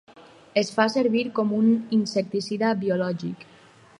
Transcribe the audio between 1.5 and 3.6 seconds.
un insecticida biològic.